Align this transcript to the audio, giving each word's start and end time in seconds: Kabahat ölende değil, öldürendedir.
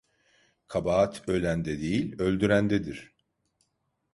Kabahat 0.67 1.29
ölende 1.29 1.79
değil, 1.81 2.15
öldürendedir. 2.19 3.11